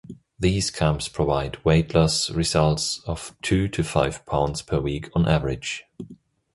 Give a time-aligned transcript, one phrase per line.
[0.39, 5.83] These camps provide weight-loss results of two to five pounds per week on average.